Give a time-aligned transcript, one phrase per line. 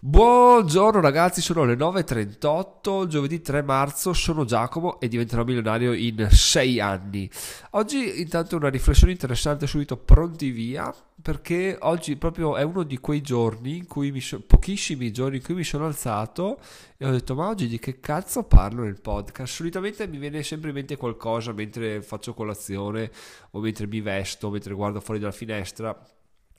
[0.00, 6.78] Buongiorno ragazzi, sono le 9.38, giovedì 3 marzo, sono Giacomo e diventerò milionario in 6
[6.78, 7.28] anni.
[7.70, 13.22] Oggi intanto una riflessione interessante subito pronti via, perché oggi proprio è uno di quei
[13.22, 16.60] giorni, in cui mi so, pochissimi giorni in cui mi sono alzato
[16.96, 19.52] e ho detto ma oggi di che cazzo parlo nel podcast?
[19.52, 23.10] Solitamente mi viene sempre in mente qualcosa mentre faccio colazione
[23.50, 26.00] o mentre mi vesto, mentre guardo fuori dalla finestra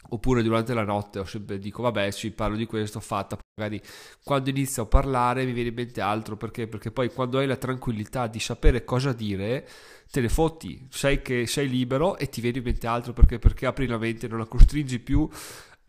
[0.10, 3.82] oppure durante la notte ho sempre dico vabbè ci parlo di questo fatta magari
[4.24, 7.58] quando inizio a parlare mi viene in mente altro perché perché poi quando hai la
[7.58, 9.68] tranquillità di sapere cosa dire
[10.10, 13.66] te ne fotti sai che sei libero e ti viene in mente altro perché perché
[13.66, 15.30] apri la mente non la costringi più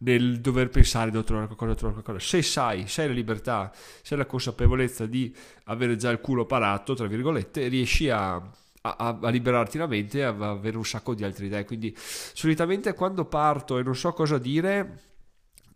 [0.00, 2.26] nel dover pensare devo trovare qualcosa, trovare qualcosa.
[2.26, 5.34] Se sai, se hai la libertà, se hai la consapevolezza di
[5.64, 8.40] avere già il culo parato, tra virgolette, riesci a,
[8.82, 11.64] a, a, liberarti la mente e a avere un sacco di altre idee.
[11.64, 15.08] Quindi solitamente quando parto e non so cosa dire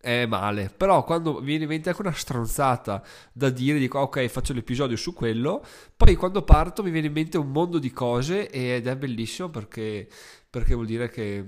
[0.01, 4.53] è male, però quando viene in mente anche una stronzata da dire, dico ok faccio
[4.53, 5.65] l'episodio su quello,
[5.97, 10.07] poi quando parto mi viene in mente un mondo di cose ed è bellissimo perché
[10.55, 11.45] perché vuol dire che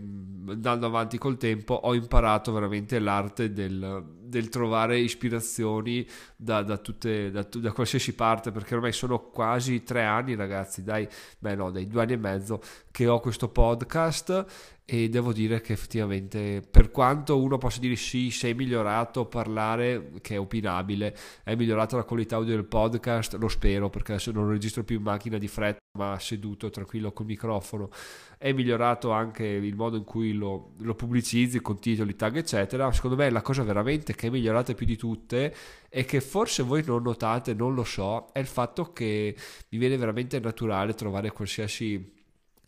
[0.49, 6.05] andando avanti col tempo ho imparato veramente l'arte del, del trovare ispirazioni
[6.35, 11.07] da, da, tutte, da, da, qualsiasi parte, perché ormai sono quasi tre anni ragazzi, dai,
[11.39, 15.73] beh no, dai due anni e mezzo che ho questo podcast e devo dire che
[15.73, 21.95] effettivamente per quanto uno possa dire sì, sei migliorato parlare, che è opinabile, è migliorata
[21.95, 25.47] la qualità audio del podcast, lo spero perché adesso non registro più in macchina di
[25.47, 27.91] fretta ma seduto tranquillo col microfono
[28.39, 33.17] è migliorato anche il modo in cui lo, lo, pubblicizzi con titoli, tag eccetera secondo
[33.17, 35.55] me la cosa veramente che è migliorata più di tutte
[35.89, 39.34] e che forse voi non notate non lo so è il fatto che
[39.70, 42.15] mi viene veramente naturale trovare qualsiasi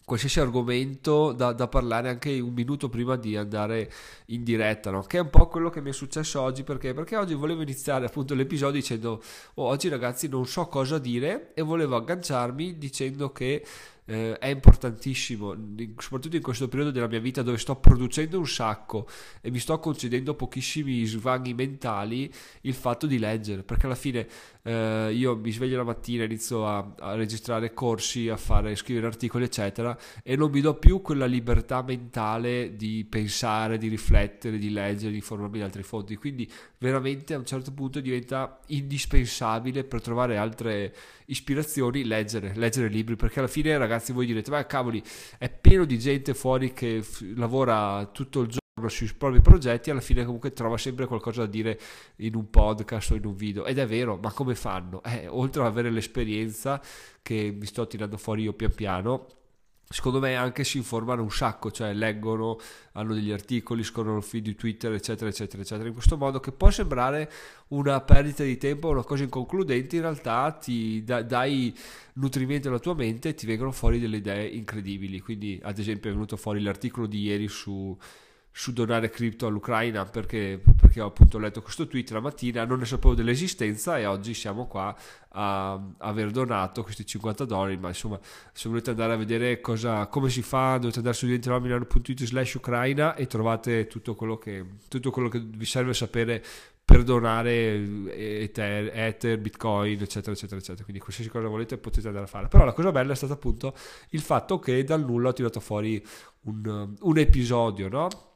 [0.09, 3.93] qualsiasi argomento da, da, parlare anche un minuto prima di andare
[4.29, 5.03] in diretta, no?
[5.03, 6.95] che è un po' quello che mi è successo oggi perché?
[6.95, 9.23] perché oggi volevo iniziare appunto l'episodio dicendo
[9.55, 13.63] oh, oggi ragazzi non so cosa dire e volevo agganciarmi dicendo che
[14.09, 15.55] eh, è importantissimo,
[15.99, 19.07] soprattutto in questo periodo della mia vita dove sto producendo un sacco
[19.43, 22.33] e mi sto concedendo pochissimi svaghi mentali,
[22.63, 24.27] il fatto di leggere, perché alla fine
[24.63, 29.45] eh, io mi sveglio la mattina, inizio a, a, registrare corsi, a fare, scrivere articoli,
[29.45, 35.11] eccetera, e non mi do più quella libertà mentale di pensare, di riflettere, di leggere,
[35.11, 36.17] di informarmi da altre fonti.
[36.17, 40.95] Quindi veramente a un certo punto diventa indispensabile per trovare altre
[41.27, 45.03] ispirazioni leggere, leggere libri, perché alla fine ragazzi voi direte, ma cavoli,
[45.39, 50.01] è pieno di gente fuori che f- lavora tutto il giorno sui propri progetti, alla
[50.01, 51.79] fine comunque trova sempre qualcosa da dire
[52.17, 53.65] in un podcast o in un video.
[53.65, 55.03] Ed è vero, ma come fanno?
[55.03, 56.81] Eh, oltre ad avere l'esperienza
[57.23, 59.27] che mi sto tirando fuori io pian piano,
[59.91, 62.59] secondo me anche si informano un sacco, cioè leggono,
[62.93, 66.71] hanno degli articoli, scorrono feed di Twitter, eccetera, eccetera, eccetera, in questo modo che può
[66.71, 67.31] sembrare
[67.69, 71.75] una perdita di tempo, una cosa inconcludente, in realtà ti da, dai
[72.15, 75.21] nutrimento alla tua mente e ti vengono fuori delle idee incredibili.
[75.21, 77.97] Quindi, ad esempio, è venuto fuori l'articolo di ieri su
[78.59, 82.87] su donare cripto all'Ucraina perché, perché, ho appunto letto questo tweet la mattina, non ne
[82.87, 84.93] sapevo dell'esistenza e oggi siamo qua
[85.29, 88.19] a, aver donato questi 50 dollari, ma insomma
[88.53, 93.15] se volete andare a vedere cosa, come si fa dovete andare su diventeromilano.it slash Ucraina
[93.15, 96.45] e trovate tutto quello, che, tutto quello che vi serve sapere
[96.85, 100.83] per donare Ether, Ether, Bitcoin, eccetera, eccetera, eccetera.
[100.83, 102.49] Quindi qualsiasi cosa volete potete andare a fare.
[102.49, 103.73] Però la cosa bella è stata appunto
[104.11, 106.05] il fatto che dal nulla ho tirato fuori
[106.45, 108.28] un, un episodio, no?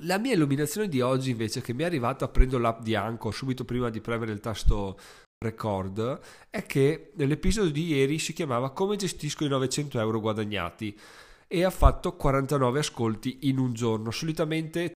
[0.00, 3.64] La mia illuminazione di oggi invece che mi è arrivata prendo l'app di Anchor subito
[3.64, 4.98] prima di premere il tasto
[5.38, 10.98] record è che nell'episodio di ieri si chiamava come gestisco i 900 euro guadagnati
[11.46, 14.94] e ha fatto 49 ascolti in un giorno solitamente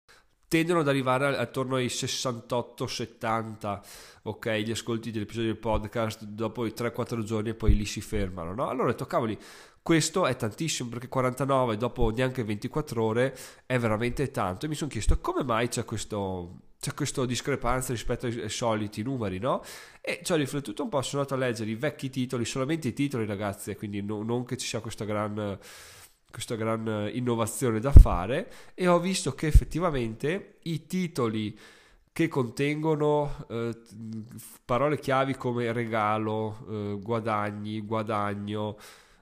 [0.49, 3.81] tendono ad arrivare attorno ai 68-70
[4.23, 8.55] ok gli ascolti dell'episodio del podcast dopo i 3-4 giorni e poi lì si fermano
[8.55, 8.69] no?
[8.69, 9.39] allora ho detto cavoli
[9.87, 14.91] questo è tantissimo perché 49 dopo neanche 24 ore è veramente tanto e mi sono
[14.91, 19.63] chiesto come mai c'è questo c'è questa discrepanza rispetto ai, soliti numeri, no?
[20.01, 22.95] E ci ho riflettuto un po', sono andato a leggere i vecchi titoli, solamente i
[22.95, 25.57] titoli ragazzi, quindi no, non che ci sia questa gran,
[26.33, 31.57] questa gran innovazione da fare e ho visto che effettivamente i titoli
[32.13, 33.78] che contengono eh,
[34.65, 38.77] parole chiavi come regalo, eh, guadagni, guadagno,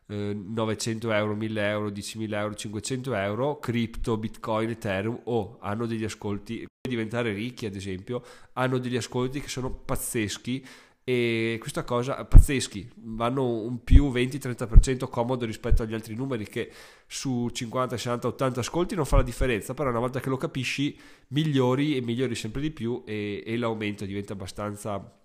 [0.06, 5.86] 900 eh, euro, 1000 euro, 10.000 euro, 500 euro, cripto, bitcoin, ethereum o oh, hanno
[5.86, 8.22] degli ascolti, per diventare ricchi ad esempio,
[8.54, 10.64] hanno degli ascolti che sono pazzeschi
[11.06, 16.70] e questa cosa pazzeschi vanno un più 20-30% comodo rispetto agli altri numeri che
[17.06, 20.98] su 50, 60, 80 ascolti non fa la differenza però una volta che lo capisci
[21.28, 25.23] migliori e migliori sempre di più e, e l'aumento diventa abbastanza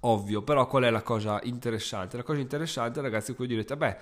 [0.00, 3.76] ovvio però qual è la cosa interessante la cosa interessante ragazzi è che voi direte
[3.76, 3.96] beh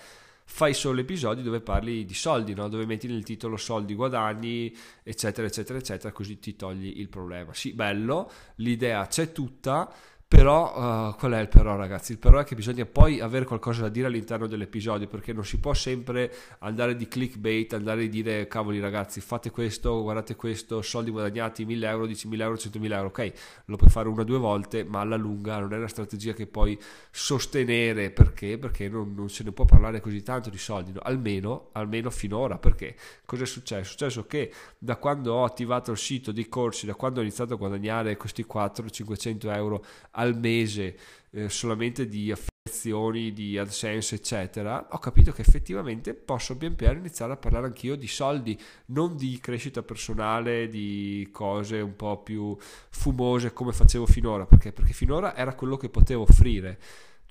[0.44, 2.69] fai solo episodi dove parli di soldi, no?
[2.69, 7.55] dove metti nel titolo soldi, guadagni, eccetera, eccetera, eccetera, così ti togli il problema.
[7.55, 9.90] Sì, bello, l'idea c'è tutta,
[10.32, 12.12] però, uh, qual è il però, ragazzi?
[12.12, 15.58] Il però è che bisogna poi avere qualcosa da dire all'interno dell'episodio perché non si
[15.58, 21.11] può sempre andare di clickbait, andare a dire cavoli, ragazzi, fate questo, guardate questo, soldi
[21.11, 23.06] guadagnati 1000 euro, 10.000 euro, 100.000 euro.
[23.08, 23.32] Ok,
[23.67, 26.46] lo puoi fare una o due volte, ma alla lunga non è una strategia che
[26.46, 26.81] puoi
[27.11, 28.56] sostenere perché?
[28.56, 31.00] Perché non, non se ne può parlare così tanto di soldi, no?
[31.02, 32.56] almeno, almeno finora.
[32.56, 32.96] Perché
[33.26, 33.82] cosa è successo?
[33.82, 37.52] È successo che da quando ho attivato il sito dei corsi, da quando ho iniziato
[37.52, 39.84] a guadagnare questi 400-500 euro
[40.23, 40.97] al mese
[41.31, 47.33] eh, solamente di affiliazioni, di AdSense, eccetera, ho capito che effettivamente posso pian piano iniziare
[47.33, 53.53] a parlare anch'io di soldi, non di crescita personale, di cose un po' più fumose
[53.53, 56.79] come facevo finora, perché, perché finora era quello che potevo offrire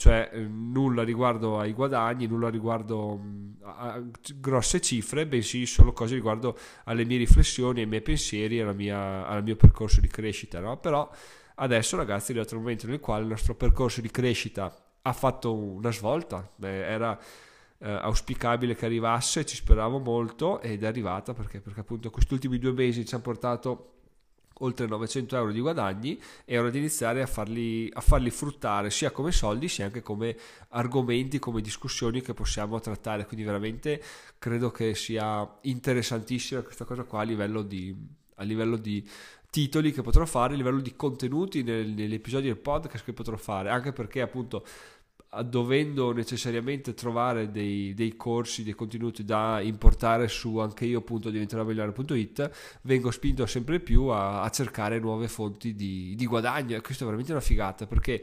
[0.02, 4.02] cioè eh, nulla riguardo ai guadagni, nulla riguardo mm, a
[4.38, 9.44] grosse cifre, bensì solo cose riguardo alle mie riflessioni, ai miei pensieri, alla mia, al
[9.44, 10.60] mio percorso di crescita.
[10.60, 10.78] No?
[10.78, 11.08] Però
[11.62, 15.54] Adesso ragazzi è arrivato il momento nel quale il nostro percorso di crescita ha fatto
[15.54, 17.16] una svolta, era
[17.78, 22.58] eh, auspicabile che arrivasse, ci speravo molto ed è arrivata perché, perché appunto questi ultimi
[22.58, 23.88] due mesi ci hanno portato
[24.62, 29.12] oltre 900 euro di guadagni è ora di iniziare a farli, a farli, fruttare sia
[29.12, 30.36] come soldi sia anche come
[30.70, 33.28] argomenti, come discussioni che possiamo trattare.
[33.28, 34.02] Quindi veramente
[34.40, 37.96] credo che sia interessantissima questa cosa qua a livello di,
[38.36, 39.08] a livello di
[39.52, 43.36] titoli che potrò fare, a livello di contenuti nel, negli episodi del podcast che potrò
[43.36, 44.66] fare, anche perché appunto
[45.46, 51.32] dovendo necessariamente trovare dei, dei, corsi, dei contenuti da importare su anche io appunto
[52.82, 57.06] vengo spinto sempre più a, a cercare nuove fonti di, di, guadagno e questo è
[57.06, 58.22] veramente una figata perché,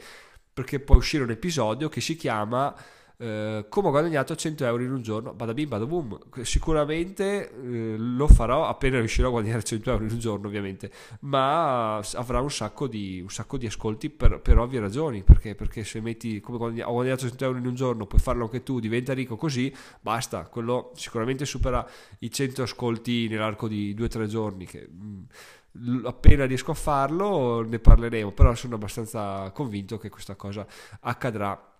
[0.52, 2.75] perché può uscire un episodio che si chiama
[3.20, 7.97] eh, come ho guadagnato 100 euro in un giorno, bada bim, bada boom, sicuramente eh,
[7.99, 12.50] lo farò appena riuscirò a guadagnare 100 euro in un giorno ovviamente, ma avrà un
[12.50, 16.81] sacco di, un sacco di ascolti per, per, ovvie ragioni, perché, perché se metti come
[16.82, 20.47] ho guadagnato 100 euro in un giorno, puoi farlo anche tu, diventa ricco così, basta,
[20.47, 21.85] quello sicuramente supera
[22.21, 24.88] i 100 ascolti nell'arco di 2-3 giorni, che...
[24.88, 25.26] Mh,
[25.76, 30.67] mm, appena riesco a farlo ne parleremo, però sono abbastanza convinto che questa cosa
[31.00, 31.77] accadrà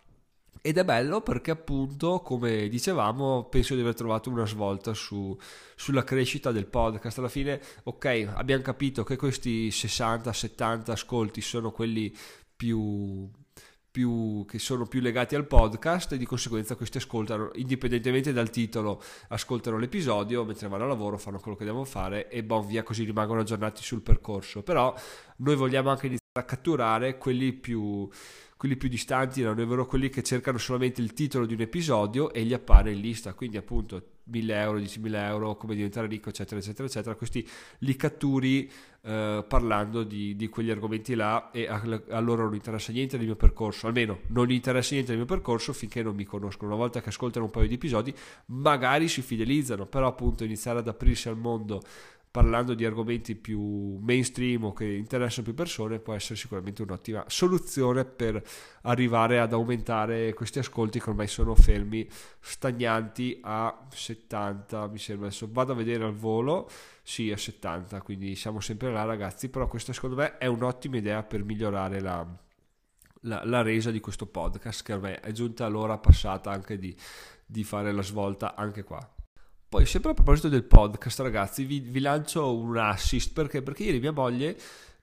[0.61, 5.37] ed è bello perché appunto, come dicevamo, penso di aver trovato una svolta su,
[5.75, 7.19] sulla crescita del podcast.
[7.19, 12.15] Alla fine, ok, abbiamo capito che questi 60-70 ascolti sono quelli
[12.57, 13.31] più,
[13.91, 19.01] più, che sono più legati al podcast e di conseguenza questi ascoltano, indipendentemente dal titolo,
[19.29, 23.05] ascoltano l'episodio, mentre vanno a lavoro, fanno quello che devono fare e bon, via così
[23.05, 24.63] rimangono aggiornati sul percorso.
[24.63, 24.93] Però
[25.37, 28.09] noi vogliamo anche iniziare a catturare quelli più
[28.59, 32.43] quelli più distanti erano vero quelli che cercano solamente il titolo di un episodio e
[32.43, 36.89] gli appare in lista, quindi appunto 1000 euro, 10.000 euro, come diventare ricco, eccetera, eccetera,
[36.89, 37.15] eccetera.
[37.15, 37.49] Questi
[37.79, 38.71] li catturi
[39.03, 41.81] eh, parlando di, di, quegli argomenti là e a,
[42.11, 45.73] a, loro non interessa niente del mio percorso, almeno non interessa niente del mio percorso
[45.73, 46.73] finché non mi conoscono.
[46.73, 48.13] Una volta che ascoltano un paio di episodi,
[48.47, 51.81] magari si fidelizzano, però appunto iniziare ad aprirsi al mondo
[52.31, 58.05] parlando di argomenti più mainstream o che interessano più persone può essere sicuramente un'ottima soluzione
[58.05, 58.43] per
[58.83, 62.09] arrivare ad aumentare questi ascolti che ormai sono fermi
[62.41, 65.27] stagnanti a 70 mi sembra.
[65.29, 66.69] Adesso vado a vedere al volo.
[67.03, 69.49] Sì a 70 quindi siamo sempre là ragazzi.
[69.49, 72.27] Però questa secondo me è un'ottima idea per migliorare la,
[73.23, 76.95] la, la resa di questo podcast che ormai è giunta l'ora passata anche di,
[77.47, 79.17] di fare la svolta anche qua
[79.69, 84.01] poi, sempre a proposito del podcast, ragazzi, vi, vi lancio un assist perché, perché ieri
[84.01, 84.57] mia moglie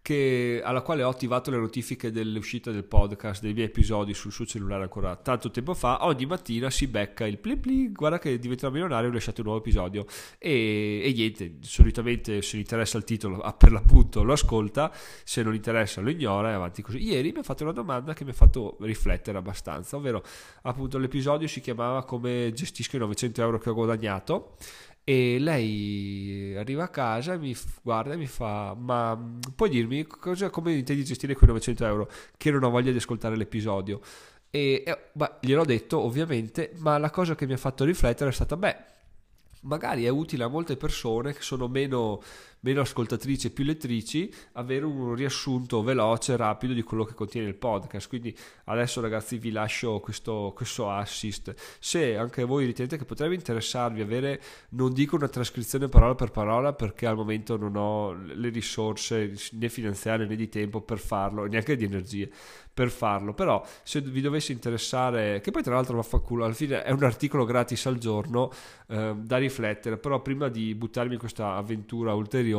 [0.06, 4.46] che, alla quale ho attivato le notifiche dell'uscita del podcast, dei miei episodi sul suo
[4.46, 8.72] cellulare ancora tanto tempo fa, ogni mattina si becca il pli pli, guarda che diventerà
[8.72, 10.06] milionario, ho lasciato un nuovo episodio
[10.38, 14.94] e, e, niente, solitamente se gli interessa il titolo, ah, per l'appunto lo ascolta,
[15.24, 17.02] se non interessa lo ignora e avanti così.
[17.02, 20.22] Ieri mi ha fatto una domanda che mi ha fatto riflettere abbastanza, ovvero
[20.62, 24.56] appunto l'episodio si chiamava come gestisco i 900 euro che ho guadagnato
[25.08, 30.50] e lei arriva a casa mi guarda e mi fa: Ma mm, puoi dirmi cosa,
[30.50, 32.10] come intendi gestire quei 900 euro?
[32.36, 34.02] Che non ho voglia di ascoltare l'episodio.
[34.50, 38.34] E, e beh, gliel'ho detto ovviamente, ma la cosa che mi ha fatto riflettere è
[38.34, 38.76] stata: Beh,
[39.62, 42.22] magari è utile a molte persone che sono meno,
[42.66, 47.54] meno ascoltatrici e più lettrici, avere un riassunto veloce, rapido di quello che contiene il
[47.54, 48.10] podcast.
[48.10, 51.54] Quindi adesso ragazzi vi lascio questo, questo assist.
[51.78, 56.74] Se anche voi ritenete che potrebbe interessarvi avere, non dico una trascrizione parola per parola
[56.74, 61.76] perché al momento non ho le risorse né finanziarie né di tempo per farlo, neanche
[61.76, 62.32] di energie
[62.74, 63.36] per farlo.
[63.36, 67.46] Però se vi dovesse interessare, che poi tra l'altro vaffanculo, alla fine è un articolo
[67.46, 68.52] gratis al giorno
[68.88, 72.54] eh, da riflettere, però prima di buttarmi in questa avventura ulteriore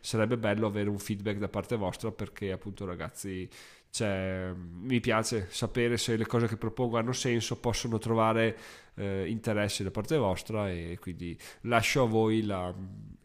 [0.00, 3.48] sarebbe bello avere un feedback da parte vostra perché appunto ragazzi
[3.96, 8.54] cioè, mi piace sapere se le cose che propongo hanno senso, possono trovare
[8.96, 12.74] eh, interesse da parte vostra e quindi lascio a voi la,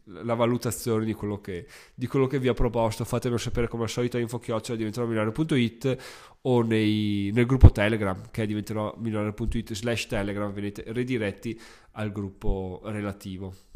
[0.05, 3.03] la valutazione di quello, che, di quello che vi ho proposto.
[3.03, 5.97] Fatemelo sapere come al solito a info-milano.it
[6.43, 11.59] o nei, nel gruppo Telegram che è diventerò milionario.it slash Telegram, venite rediretti
[11.91, 13.70] al gruppo relativo.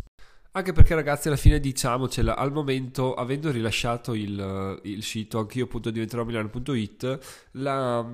[0.58, 8.08] Anche perché ragazzi alla fine diciamocela, al momento avendo rilasciato il, il sito anch'io.diventerò.milano.it la,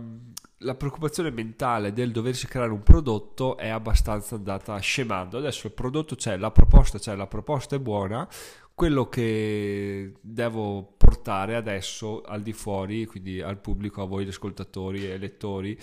[0.58, 5.38] la preoccupazione mentale del doversi creare un prodotto è abbastanza andata scemando.
[5.38, 8.28] Adesso il prodotto c'è, la proposta c'è, la proposta è buona,
[8.74, 15.20] quello che devo portare adesso al di fuori, quindi al pubblico, a voi ascoltatori e
[15.20, 15.78] lettori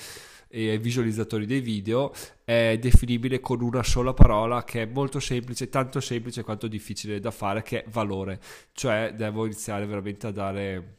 [0.48, 2.12] e ai visualizzatori dei video,
[2.44, 7.30] è definibile con una sola parola che è molto semplice, tanto semplice quanto difficile da
[7.30, 8.40] fare, che è valore.
[8.72, 10.96] Cioè devo iniziare veramente a dare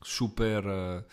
[0.00, 1.06] super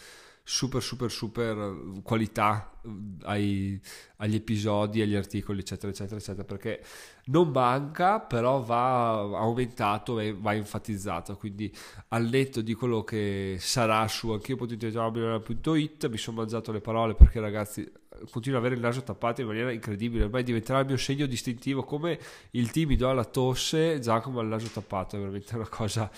[0.47, 2.79] super super super qualità
[3.23, 3.81] ai,
[4.17, 6.83] agli episodi, agli articoli eccetera eccetera eccetera perché
[7.25, 11.35] non manca però va aumentato e va enfatizzato.
[11.35, 11.75] Quindi
[12.09, 17.91] al netto di quello che sarà su anch'io.it mi sono mangiato le parole perché ragazzi
[18.29, 21.83] continuo ad avere il naso tappato in maniera incredibile ormai diventerà il mio segno distintivo
[21.83, 22.19] come
[22.51, 26.09] il timido alla tosse Giacomo ha il naso tappato è veramente una cosa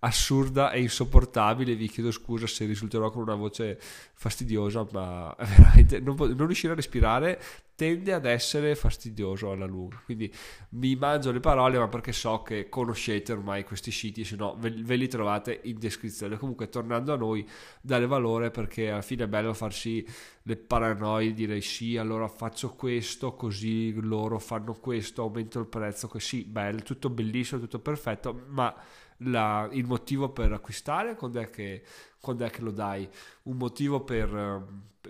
[0.00, 1.74] assurda e insopportabile.
[1.74, 6.76] Vi chiedo scusa se risulterò con una voce fastidiosa, ma veramente non, non riuscire a
[6.76, 7.40] respirare
[7.78, 10.02] tende ad essere fastidioso alla lunga.
[10.04, 10.34] Quindi
[10.70, 14.70] mi mangio le parole, ma perché so che conoscete ormai questi siti, se no ve,
[14.70, 16.38] ve, li trovate in descrizione.
[16.38, 17.48] Comunque, tornando a noi,
[17.80, 20.04] dare valore perché alla fine è bello farsi
[20.42, 26.42] le paranoie, dire sì, allora faccio questo, così loro fanno questo, aumento il prezzo, così,
[26.42, 28.74] bello, tutto bellissimo, tutto perfetto, ma
[29.18, 31.82] la, il motivo per acquistare, quando è, che,
[32.20, 33.08] quando è che lo dai,
[33.44, 34.62] un motivo per,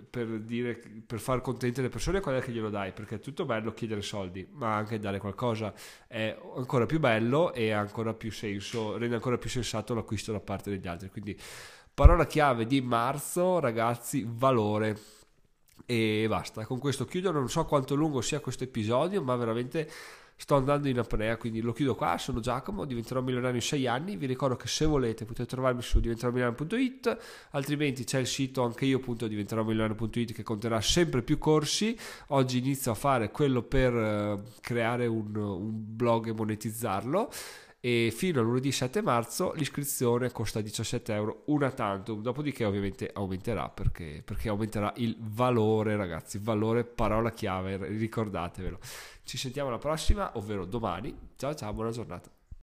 [0.09, 3.45] per, dire, per far contente le persone, quando è che glielo dai, perché è tutto
[3.45, 5.73] bello chiedere soldi, ma anche dare qualcosa
[6.07, 10.71] è ancora più bello e ancora più senso, rende ancora più sensato l'acquisto da parte
[10.71, 11.11] degli altri.
[11.11, 11.39] Quindi
[11.93, 15.17] parola chiave di marzo, ragazzi, valore.
[15.91, 19.91] E basta, con questo chiudo, non so quanto lungo sia questo episodio, ma veramente
[20.41, 24.17] sto andando in apnea, quindi lo chiudo qua, sono Giacomo, diventerò milionario in 6 anni,
[24.17, 27.19] vi ricordo che se volete potete trovarmi su diventeromilionario.it,
[27.51, 33.33] altrimenti c'è il sito anche io.diventeromilionario.it che conterrà sempre più corsi, oggi inizio a fare
[33.33, 37.31] quello per uh, creare un, un blog e monetizzarlo
[37.81, 42.23] e fino a lunedì 7 marzo l'iscrizione costa 17 euro una tantum.
[42.23, 48.79] Dopodiché ovviamente aumenterà perché, perché aumenterà il valore ragazzi valore parola chiave ricordatevelo.
[49.23, 51.17] Ci sentiamo alla prossima ovvero domani.
[51.37, 52.38] Ciao ciao buona giornata